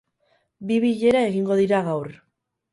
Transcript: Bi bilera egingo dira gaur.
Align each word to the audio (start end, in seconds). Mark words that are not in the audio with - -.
Bi 0.71 0.77
bilera 0.85 1.23
egingo 1.29 1.61
dira 1.63 1.85
gaur. 1.93 2.13